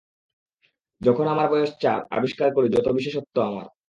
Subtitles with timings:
[1.01, 3.67] যখন আমার বয়স চার, আবিষ্কার করি যত বিশেষত্ব আমার।